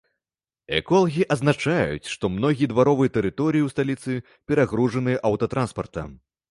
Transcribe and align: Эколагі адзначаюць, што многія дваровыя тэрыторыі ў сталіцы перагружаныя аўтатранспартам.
Эколагі 0.77 1.27
адзначаюць, 1.35 2.09
што 2.13 2.31
многія 2.39 2.71
дваровыя 2.73 3.13
тэрыторыі 3.19 3.63
ў 3.69 3.75
сталіцы 3.75 4.11
перагружаныя 4.51 5.27
аўтатранспартам. 5.33 6.23